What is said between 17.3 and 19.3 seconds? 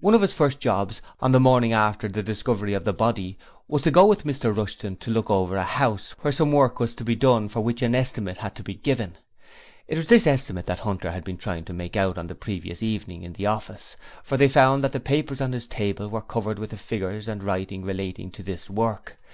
writing relating to this work.